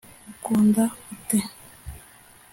[0.31, 1.37] ukunda ute